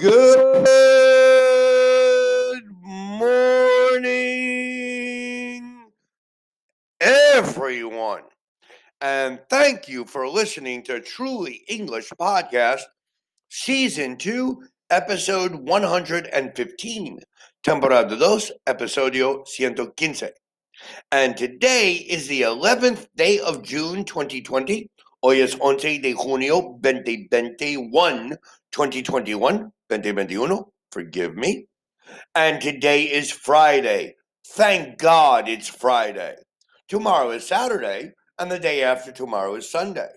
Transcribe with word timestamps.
Good 0.00 0.64
morning, 2.82 4.00
everyone. 6.98 8.22
And 9.02 9.40
thank 9.50 9.90
you 9.90 10.06
for 10.06 10.26
listening 10.26 10.84
to 10.84 11.00
Truly 11.00 11.64
English 11.68 12.08
Podcast, 12.18 12.80
Season 13.50 14.16
2, 14.16 14.62
Episode 14.88 15.54
115, 15.54 17.18
Temporada 17.62 18.16
2, 18.16 18.40
Episodio 18.68 19.44
115. 19.58 20.30
And 21.12 21.36
today 21.36 21.92
is 21.92 22.26
the 22.26 22.40
11th 22.40 23.06
day 23.16 23.38
of 23.40 23.62
June 23.62 24.06
2020. 24.06 24.88
Hoy 25.22 25.42
es 25.42 25.54
11 25.60 25.98
de 25.98 26.14
junio 26.14 26.78
2021, 26.80 28.38
2021, 28.72 29.72
2021, 29.88 30.64
forgive 30.92 31.36
me. 31.36 31.66
And 32.34 32.60
today 32.60 33.04
is 33.04 33.30
Friday. 33.30 34.14
Thank 34.46 34.98
God 34.98 35.48
it's 35.48 35.68
Friday. 35.68 36.36
Tomorrow 36.88 37.30
is 37.30 37.46
Saturday, 37.46 38.12
and 38.38 38.50
the 38.50 38.58
day 38.58 38.82
after 38.82 39.12
tomorrow 39.12 39.54
is 39.56 39.70
Sunday. 39.70 40.08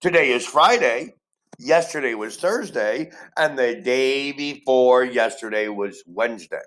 Today 0.00 0.30
is 0.30 0.46
Friday. 0.46 1.14
Yesterday 1.58 2.14
was 2.14 2.36
Thursday, 2.36 3.10
and 3.36 3.58
the 3.58 3.80
day 3.80 4.32
before 4.32 5.04
yesterday 5.04 5.68
was 5.68 6.02
Wednesday. 6.06 6.62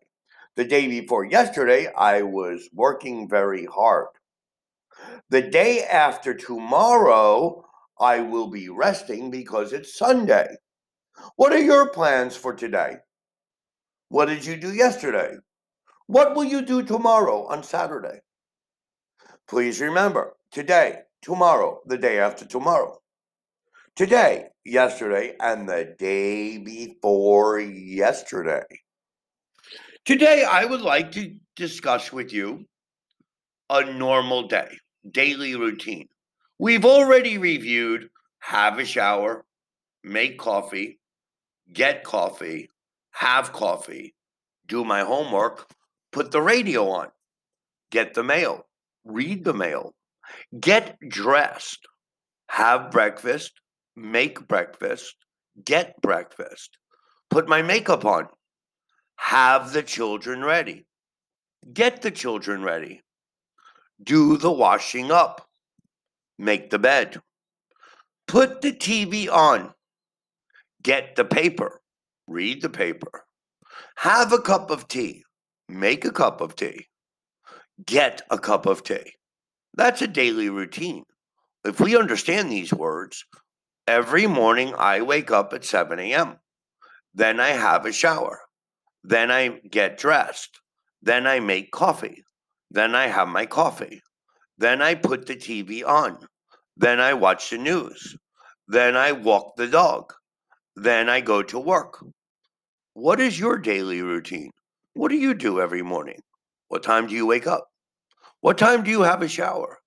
The 0.55 0.65
day 0.65 0.87
before 0.87 1.25
yesterday, 1.25 1.91
I 1.97 2.21
was 2.21 2.69
working 2.73 3.27
very 3.27 3.65
hard. 3.65 4.07
The 5.29 5.41
day 5.41 5.83
after 5.83 6.33
tomorrow, 6.33 7.65
I 7.99 8.19
will 8.21 8.49
be 8.49 8.69
resting 8.69 9.31
because 9.31 9.73
it's 9.73 9.97
Sunday. 9.97 10.55
What 11.35 11.53
are 11.53 11.61
your 11.61 11.89
plans 11.89 12.35
for 12.35 12.53
today? 12.53 12.97
What 14.09 14.25
did 14.25 14.45
you 14.45 14.57
do 14.57 14.73
yesterday? 14.73 15.37
What 16.07 16.35
will 16.35 16.43
you 16.43 16.61
do 16.61 16.83
tomorrow 16.83 17.45
on 17.47 17.63
Saturday? 17.63 18.21
Please 19.47 19.81
remember 19.81 20.35
today, 20.51 20.99
tomorrow, 21.21 21.81
the 21.85 21.97
day 21.97 22.19
after 22.19 22.45
tomorrow. 22.45 22.99
Today, 23.95 24.45
yesterday, 24.63 25.35
and 25.39 25.67
the 25.67 25.95
day 25.97 26.57
before 26.57 27.59
yesterday. 27.59 28.65
Today, 30.05 30.43
I 30.43 30.65
would 30.65 30.81
like 30.81 31.11
to 31.13 31.35
discuss 31.55 32.11
with 32.11 32.31
you 32.31 32.65
a 33.69 33.91
normal 33.93 34.47
day, 34.47 34.77
daily 35.09 35.55
routine. 35.55 36.07
We've 36.59 36.85
already 36.85 37.37
reviewed 37.37 38.09
have 38.39 38.77
a 38.77 38.85
shower, 38.85 39.45
make 40.03 40.37
coffee, 40.37 40.99
get 41.71 42.03
coffee, 42.03 42.69
have 43.11 43.53
coffee, 43.53 44.13
do 44.67 44.83
my 44.83 45.01
homework, 45.01 45.67
put 46.11 46.31
the 46.31 46.41
radio 46.41 46.89
on, 46.89 47.07
get 47.91 48.13
the 48.13 48.23
mail, 48.23 48.65
read 49.03 49.43
the 49.43 49.53
mail, 49.53 49.93
get 50.59 50.97
dressed, 51.07 51.87
have 52.47 52.91
breakfast, 52.91 53.53
make 53.95 54.47
breakfast, 54.47 55.15
get 55.63 55.99
breakfast, 56.01 56.77
put 57.29 57.47
my 57.47 57.61
makeup 57.61 58.05
on, 58.05 58.27
have 59.17 59.71
the 59.71 59.83
children 59.83 60.43
ready, 60.43 60.85
get 61.73 62.01
the 62.01 62.11
children 62.11 62.63
ready, 62.63 63.01
do 64.03 64.37
the 64.37 64.51
washing 64.51 65.11
up, 65.11 65.47
make 66.37 66.69
the 66.69 66.79
bed, 66.79 67.21
put 68.27 68.61
the 68.61 68.73
TV 68.73 69.29
on, 69.29 69.73
get 70.85 71.15
the 71.15 71.25
paper, 71.25 71.81
read 72.27 72.61
the 72.61 72.69
paper, 72.69 73.23
have 73.95 74.31
a 74.31 74.37
cup 74.37 74.69
of 74.69 74.87
tea, 74.87 75.23
make 75.67 76.05
a 76.05 76.11
cup 76.11 76.41
of 76.41 76.55
tea, 76.55 76.85
get 77.83 78.21
a 78.29 78.37
cup 78.37 78.67
of 78.67 78.83
tea. 78.83 79.13
That's 79.73 80.03
a 80.03 80.07
daily 80.07 80.47
routine. 80.47 81.03
If 81.65 81.79
we 81.79 81.97
understand 81.97 82.51
these 82.51 82.71
words, 82.71 83.25
every 83.87 84.27
morning 84.27 84.75
I 84.77 85.01
wake 85.01 85.31
up 85.31 85.53
at 85.53 85.65
7 85.65 85.99
a.m. 85.99 86.35
Then 87.15 87.39
I 87.39 87.49
have 87.49 87.87
a 87.87 87.91
shower. 87.91 88.41
Then 89.03 89.31
I 89.31 89.59
get 89.71 89.97
dressed. 89.97 90.59
Then 91.01 91.25
I 91.25 91.39
make 91.39 91.71
coffee. 91.71 92.23
Then 92.69 92.93
I 92.93 93.07
have 93.07 93.27
my 93.27 93.47
coffee. 93.47 94.01
Then 94.59 94.83
I 94.83 94.93
put 94.93 95.25
the 95.25 95.35
TV 95.35 95.83
on. 95.83 96.19
Then 96.77 96.99
I 96.99 97.15
watch 97.15 97.49
the 97.49 97.57
news. 97.57 98.15
Then 98.67 98.95
I 98.95 99.13
walk 99.13 99.55
the 99.55 99.67
dog. 99.67 100.13
Then 100.75 101.09
I 101.09 101.21
go 101.21 101.41
to 101.43 101.59
work. 101.59 102.03
What 102.93 103.19
is 103.19 103.39
your 103.39 103.57
daily 103.57 104.01
routine? 104.01 104.51
What 104.93 105.09
do 105.09 105.15
you 105.15 105.33
do 105.33 105.61
every 105.61 105.81
morning? 105.81 106.19
What 106.67 106.83
time 106.83 107.07
do 107.07 107.13
you 107.13 107.25
wake 107.25 107.47
up? 107.47 107.67
What 108.41 108.57
time 108.57 108.83
do 108.83 108.91
you 108.91 109.01
have 109.01 109.21
a 109.21 109.27
shower? 109.27 109.79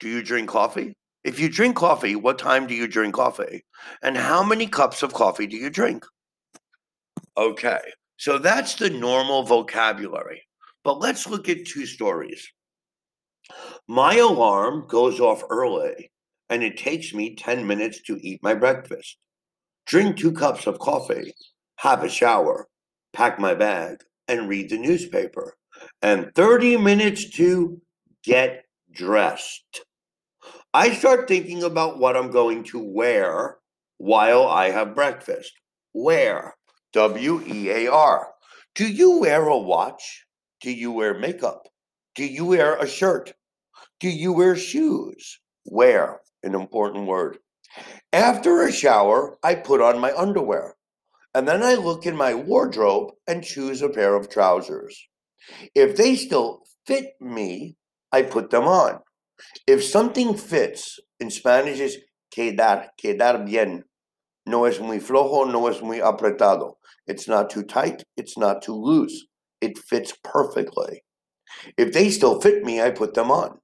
Do 0.00 0.08
you 0.08 0.22
drink 0.22 0.48
coffee? 0.48 0.94
If 1.24 1.40
you 1.40 1.48
drink 1.48 1.76
coffee, 1.76 2.14
what 2.16 2.38
time 2.38 2.66
do 2.66 2.74
you 2.74 2.86
drink 2.86 3.14
coffee? 3.14 3.64
And 4.02 4.16
how 4.16 4.42
many 4.42 4.66
cups 4.66 5.02
of 5.02 5.12
coffee 5.12 5.46
do 5.46 5.56
you 5.56 5.70
drink? 5.70 6.04
Okay, 7.36 7.80
so 8.16 8.38
that's 8.38 8.74
the 8.74 8.90
normal 8.90 9.42
vocabulary. 9.42 10.42
But 10.84 11.00
let's 11.00 11.28
look 11.28 11.48
at 11.48 11.66
two 11.66 11.86
stories. 11.86 12.48
My 13.86 14.16
alarm 14.16 14.86
goes 14.88 15.20
off 15.20 15.42
early 15.50 16.10
and 16.50 16.62
it 16.62 16.78
takes 16.78 17.12
me 17.12 17.34
10 17.34 17.66
minutes 17.66 18.02
to 18.02 18.18
eat 18.22 18.42
my 18.42 18.54
breakfast, 18.54 19.16
drink 19.88 20.18
two 20.18 20.30
cups 20.30 20.66
of 20.66 20.78
coffee, 20.78 21.34
have 21.76 22.04
a 22.04 22.08
shower, 22.08 22.68
pack 23.14 23.38
my 23.38 23.54
bag, 23.54 24.04
and 24.28 24.48
read 24.48 24.68
the 24.68 24.78
newspaper, 24.78 25.56
and 26.02 26.30
30 26.34 26.76
minutes 26.76 27.30
to 27.30 27.80
get 28.22 28.64
dressed. 28.92 29.80
I 30.74 30.90
start 30.90 31.26
thinking 31.26 31.62
about 31.62 31.98
what 31.98 32.16
I'm 32.16 32.30
going 32.30 32.64
to 32.64 32.78
wear 32.78 33.56
while 33.96 34.46
I 34.46 34.70
have 34.70 34.94
breakfast. 34.94 35.52
Wear, 35.94 36.54
W 36.92 37.42
E 37.46 37.70
A 37.70 37.90
R. 37.90 38.28
Do 38.74 38.86
you 38.86 39.20
wear 39.20 39.48
a 39.48 39.58
watch? 39.58 40.26
Do 40.60 40.70
you 40.70 40.92
wear 40.92 41.18
makeup? 41.18 41.66
Do 42.14 42.26
you 42.26 42.44
wear 42.44 42.76
a 42.76 42.86
shirt? 42.86 43.32
Do 44.00 44.10
you 44.10 44.34
wear 44.34 44.54
shoes? 44.54 45.40
Wear, 45.64 46.20
an 46.42 46.54
important 46.54 47.06
word. 47.06 47.38
After 48.12 48.62
a 48.62 48.72
shower, 48.72 49.38
I 49.42 49.54
put 49.54 49.80
on 49.80 49.98
my 49.98 50.12
underwear. 50.16 50.76
And 51.34 51.46
then 51.46 51.62
I 51.62 51.74
look 51.74 52.06
in 52.06 52.16
my 52.16 52.34
wardrobe 52.34 53.12
and 53.26 53.44
choose 53.44 53.82
a 53.82 53.88
pair 53.88 54.14
of 54.14 54.30
trousers. 54.30 54.98
If 55.74 55.96
they 55.96 56.16
still 56.16 56.62
fit 56.86 57.12
me, 57.20 57.76
I 58.10 58.22
put 58.22 58.50
them 58.50 58.64
on. 58.64 59.00
If 59.66 59.84
something 59.84 60.36
fits, 60.36 60.98
in 61.20 61.30
Spanish 61.30 61.80
is 61.80 61.98
quedar, 62.34 62.88
quedar 63.02 63.46
bien. 63.46 63.84
No 64.46 64.64
es 64.64 64.80
muy 64.80 64.98
flojo, 64.98 65.50
no 65.50 65.66
es 65.68 65.82
muy 65.82 65.98
apretado. 65.98 66.74
It's 67.06 67.28
not 67.28 67.50
too 67.50 67.62
tight, 67.62 68.04
it's 68.16 68.38
not 68.38 68.62
too 68.62 68.74
loose. 68.74 69.26
It 69.60 69.78
fits 69.78 70.14
perfectly. 70.24 71.02
If 71.76 71.92
they 71.92 72.10
still 72.10 72.40
fit 72.40 72.64
me, 72.64 72.80
I 72.80 72.90
put 72.90 73.14
them 73.14 73.30
on. 73.30 73.58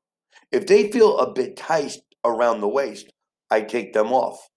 If 0.53 0.67
they 0.67 0.91
feel 0.91 1.19
a 1.19 1.33
bit 1.33 1.57
tight 1.57 1.97
around 2.25 2.61
the 2.61 2.69
waist, 2.69 3.13
I 3.55 3.61
take 3.61 3.93
them 3.93 4.13
off 4.13 4.49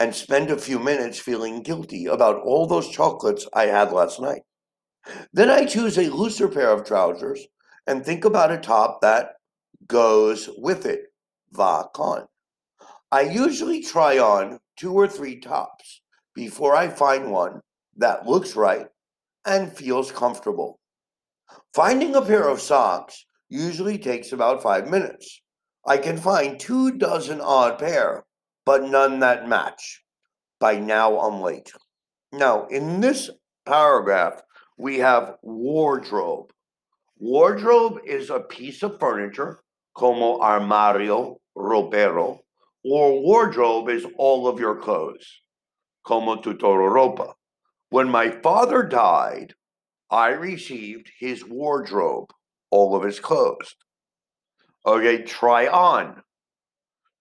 and 0.00 0.12
spend 0.12 0.50
a 0.50 0.58
few 0.58 0.80
minutes 0.80 1.20
feeling 1.20 1.62
guilty 1.62 2.06
about 2.06 2.42
all 2.42 2.66
those 2.66 2.88
chocolates 2.88 3.46
I 3.54 3.66
had 3.66 3.92
last 3.92 4.20
night. 4.20 4.42
Then 5.32 5.48
I 5.48 5.64
choose 5.64 5.96
a 5.96 6.10
looser 6.10 6.48
pair 6.48 6.70
of 6.70 6.84
trousers 6.84 7.46
and 7.86 8.04
think 8.04 8.24
about 8.24 8.50
a 8.50 8.58
top 8.58 9.00
that 9.02 9.34
goes 9.86 10.50
with 10.58 10.86
it. 10.86 11.02
Va 11.52 11.84
con. 11.94 12.26
I 13.12 13.20
usually 13.22 13.80
try 13.80 14.18
on 14.18 14.58
two 14.76 14.92
or 14.92 15.06
three 15.06 15.38
tops 15.38 16.02
before 16.34 16.74
I 16.74 16.88
find 16.88 17.30
one 17.30 17.60
that 17.96 18.26
looks 18.26 18.56
right 18.56 18.88
and 19.44 19.72
feels 19.72 20.10
comfortable. 20.10 20.80
Finding 21.74 22.16
a 22.16 22.22
pair 22.22 22.48
of 22.48 22.60
socks 22.60 23.24
usually 23.48 23.98
takes 23.98 24.32
about 24.32 24.64
five 24.64 24.88
minutes. 24.88 25.42
I 25.86 25.96
can 25.96 26.18
find 26.18 26.60
two 26.60 26.98
dozen 26.98 27.40
odd 27.40 27.78
pair, 27.78 28.24
but 28.66 28.84
none 28.84 29.20
that 29.20 29.48
match. 29.48 30.02
By 30.58 30.78
now, 30.78 31.18
I'm 31.20 31.40
late. 31.40 31.72
Now, 32.32 32.66
in 32.66 33.00
this 33.00 33.30
paragraph, 33.64 34.42
we 34.76 34.98
have 34.98 35.36
wardrobe. 35.42 36.52
Wardrobe 37.18 38.00
is 38.04 38.30
a 38.30 38.40
piece 38.40 38.82
of 38.82 38.98
furniture, 39.00 39.60
como 39.94 40.38
armario, 40.38 41.36
ropero, 41.56 42.40
or 42.84 43.22
wardrobe 43.22 43.88
is 43.88 44.06
all 44.16 44.48
of 44.48 44.60
your 44.60 44.76
clothes, 44.76 45.40
como 46.06 46.36
tu 46.36 46.54
todo 46.54 46.74
ropa. 46.74 47.34
When 47.90 48.08
my 48.08 48.30
father 48.30 48.82
died, 48.82 49.54
I 50.10 50.28
received 50.28 51.10
his 51.18 51.44
wardrobe, 51.44 52.30
all 52.70 52.96
of 52.96 53.02
his 53.02 53.20
clothes. 53.20 53.76
Okay, 54.86 55.22
try 55.22 55.66
on. 55.66 56.22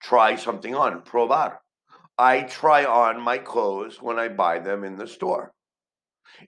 Try 0.02 0.36
something 0.36 0.76
on. 0.76 1.02
Probar. 1.02 1.58
I 2.18 2.42
try 2.42 2.86
on 2.86 3.22
my 3.22 3.38
clothes 3.38 4.02
when 4.02 4.20
I 4.20 4.28
buy 4.30 4.60
them 4.60 4.84
in 4.84 4.98
the 4.98 5.08
store. 5.08 5.54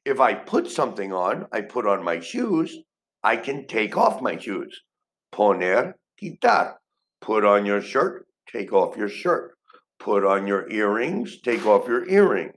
If 0.05 0.19
I 0.19 0.33
put 0.33 0.69
something 0.69 1.11
on, 1.11 1.47
I 1.51 1.61
put 1.61 1.87
on 1.87 2.03
my 2.03 2.19
shoes, 2.19 2.77
I 3.23 3.37
can 3.37 3.67
take 3.67 3.97
off 3.97 4.21
my 4.21 4.37
shoes. 4.37 4.81
Poner, 5.33 5.93
quitar. 6.21 6.75
Put 7.21 7.45
on 7.45 7.65
your 7.65 7.81
shirt, 7.81 8.27
take 8.51 8.73
off 8.73 8.97
your 8.97 9.09
shirt. 9.09 9.55
Put 9.99 10.25
on 10.25 10.47
your 10.47 10.69
earrings, 10.71 11.39
take 11.41 11.65
off 11.65 11.87
your 11.87 12.07
earrings. 12.09 12.55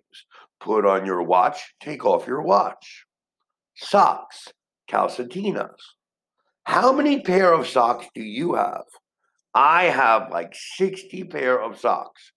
Put 0.60 0.86
on 0.86 1.04
your 1.04 1.22
watch, 1.22 1.74
take 1.80 2.04
off 2.06 2.26
your 2.26 2.40
watch. 2.40 3.04
Socks, 3.74 4.48
calcetinas. 4.88 5.96
How 6.64 6.92
many 6.92 7.20
pair 7.20 7.52
of 7.52 7.68
socks 7.68 8.06
do 8.14 8.22
you 8.22 8.54
have? 8.54 8.84
I 9.54 9.84
have 9.84 10.30
like 10.30 10.54
60 10.54 11.24
pair 11.24 11.60
of 11.60 11.78
socks. 11.78 12.32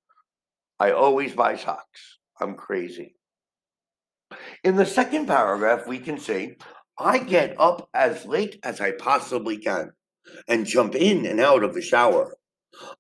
I 0.80 0.92
always 0.92 1.34
buy 1.34 1.56
socks. 1.56 2.20
I'm 2.40 2.56
crazy. 2.56 3.16
In 4.64 4.76
the 4.76 4.86
second 4.86 5.28
paragraph, 5.28 5.88
we 5.88 5.98
can 5.98 6.20
say, 6.20 6.58
I 7.00 7.20
get 7.20 7.56
up 7.60 7.90
as 7.94 8.26
late 8.26 8.60
as 8.64 8.82
I 8.82 8.92
possibly 8.92 9.58
can 9.58 9.92
and 10.48 10.66
jump 10.66 10.94
in 10.94 11.26
and 11.26 11.40
out 11.40 11.64
of 11.64 11.74
the 11.74 11.82
shower. 11.82 12.36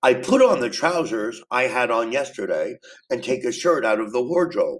I 0.01 0.13
put 0.13 0.41
on 0.41 0.61
the 0.61 0.69
trousers 0.69 1.43
I 1.51 1.63
had 1.63 1.91
on 1.91 2.11
yesterday 2.11 2.77
and 3.09 3.21
take 3.21 3.43
a 3.43 3.51
shirt 3.51 3.83
out 3.85 3.99
of 3.99 4.13
the 4.13 4.23
wardrobe. 4.23 4.79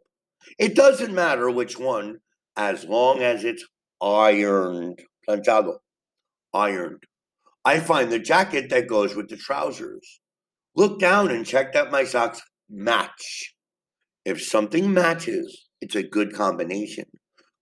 It 0.58 0.76
doesn't 0.76 1.14
matter 1.14 1.52
which 1.52 1.78
one 1.78 2.20
as 2.56 2.86
long 2.86 3.22
as 3.22 3.44
it's 3.44 3.66
ironed. 4.02 5.00
Planchado. 5.28 5.80
Ironed. 6.54 7.04
I 7.66 7.80
find 7.80 8.12
the 8.12 8.20
jacket 8.20 8.70
that 8.70 8.88
goes 8.88 9.16
with 9.16 9.30
the 9.30 9.38
trousers. 9.38 10.22
Look 10.76 11.00
down 11.00 11.32
and 11.32 11.46
check 11.46 11.74
that 11.74 11.92
my 11.92 12.04
socks 12.04 12.42
match. 12.70 13.56
If 14.24 14.44
something 14.44 14.94
matches, 14.94 15.68
it's 15.82 15.96
a 15.96 16.04
good 16.04 16.34
combination. 16.34 17.06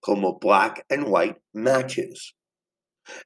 Como 0.04 0.38
black 0.40 0.84
and 0.90 1.06
white 1.06 1.36
matches. 1.52 2.34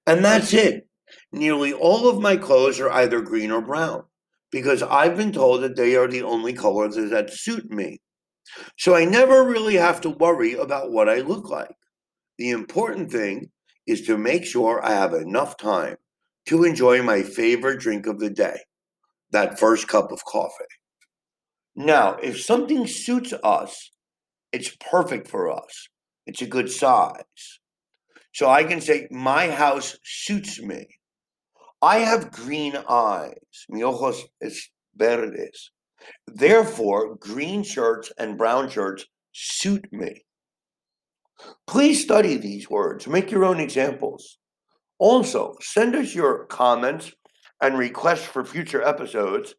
And 0.06 0.24
that's 0.24 0.52
it. 0.52 0.88
Nearly 1.32 1.72
all 1.72 2.08
of 2.08 2.20
my 2.20 2.36
clothes 2.36 2.80
are 2.80 2.90
either 2.90 3.20
green 3.20 3.50
or 3.50 3.60
brown 3.60 4.04
because 4.50 4.82
I've 4.82 5.16
been 5.16 5.32
told 5.32 5.62
that 5.62 5.76
they 5.76 5.96
are 5.96 6.08
the 6.08 6.22
only 6.22 6.52
colors 6.52 6.96
that 6.96 7.32
suit 7.32 7.70
me. 7.70 8.00
So 8.78 8.94
I 8.94 9.04
never 9.04 9.44
really 9.44 9.76
have 9.76 10.00
to 10.02 10.10
worry 10.10 10.54
about 10.54 10.90
what 10.90 11.08
I 11.08 11.20
look 11.20 11.48
like. 11.48 11.74
The 12.38 12.50
important 12.50 13.10
thing 13.12 13.50
is 13.90 14.02
to 14.02 14.16
make 14.16 14.44
sure 14.44 14.84
I 14.84 14.92
have 14.92 15.12
enough 15.14 15.56
time 15.56 15.96
to 16.46 16.64
enjoy 16.64 17.02
my 17.02 17.22
favorite 17.22 17.80
drink 17.80 18.06
of 18.06 18.20
the 18.20 18.30
day, 18.30 18.60
that 19.32 19.58
first 19.58 19.88
cup 19.88 20.12
of 20.12 20.24
coffee. 20.24 20.74
Now, 21.74 22.16
if 22.22 22.40
something 22.40 22.86
suits 22.86 23.32
us, 23.42 23.90
it's 24.52 24.76
perfect 24.90 25.26
for 25.28 25.50
us. 25.50 25.88
It's 26.26 26.42
a 26.42 26.46
good 26.46 26.70
size. 26.70 27.60
So 28.32 28.48
I 28.48 28.62
can 28.64 28.80
say, 28.80 29.08
my 29.10 29.50
house 29.50 29.96
suits 30.04 30.60
me. 30.62 30.86
I 31.82 31.98
have 31.98 32.30
green 32.30 32.76
eyes. 32.88 33.66
Mi 33.68 33.82
ojos 33.82 34.22
es 34.40 34.68
verdes. 34.94 35.70
Therefore, 36.26 37.16
green 37.16 37.64
shirts 37.64 38.12
and 38.18 38.38
brown 38.38 38.70
shirts 38.70 39.06
suit 39.32 39.86
me. 39.92 40.24
Please 41.66 42.02
study 42.02 42.36
these 42.36 42.68
words. 42.68 43.06
Make 43.06 43.30
your 43.30 43.44
own 43.44 43.60
examples. 43.60 44.38
Also, 44.98 45.56
send 45.60 45.94
us 45.96 46.14
your 46.14 46.44
comments 46.46 47.12
and 47.60 47.78
requests 47.78 48.24
for 48.24 48.44
future 48.44 48.82
episodes 48.82 49.54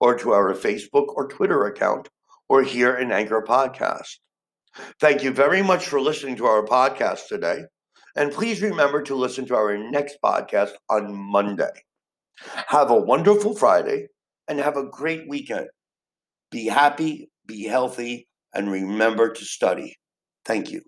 or 0.00 0.18
to 0.18 0.32
our 0.32 0.54
Facebook 0.54 1.08
or 1.08 1.28
Twitter 1.28 1.66
account 1.66 2.08
or 2.48 2.62
here 2.62 2.96
in 2.96 3.12
Anchor 3.12 3.44
Podcast. 3.46 4.16
Thank 5.00 5.22
you 5.22 5.32
very 5.32 5.60
much 5.62 5.86
for 5.86 6.00
listening 6.00 6.36
to 6.36 6.46
our 6.46 6.64
podcast 6.64 7.28
today. 7.28 7.64
And 8.16 8.32
please 8.32 8.62
remember 8.62 9.02
to 9.02 9.14
listen 9.14 9.46
to 9.46 9.54
our 9.54 9.78
next 9.78 10.18
podcast 10.24 10.72
on 10.88 11.14
Monday. 11.14 11.70
Have 12.66 12.90
a 12.90 13.00
wonderful 13.00 13.54
Friday 13.54 14.08
and 14.50 14.58
have 14.60 14.76
a 14.76 14.90
great 14.90 15.28
weekend. 15.28 15.68
Be 16.50 16.66
happy, 16.66 17.30
be 17.46 17.64
healthy, 17.64 18.28
and 18.52 18.70
remember 18.70 19.32
to 19.32 19.44
study. 19.46 19.96
Thank 20.44 20.72
you. 20.72 20.82